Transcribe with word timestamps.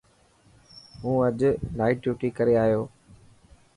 هون 1.01 1.15
اڄ 1.27 1.39
نائٽ 1.77 1.95
ڊيوٽي 2.03 2.29
ڪري 2.37 2.55
آيو. 2.65 2.81